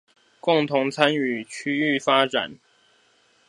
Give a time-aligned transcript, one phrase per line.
[0.39, 2.57] 共同參與區域發展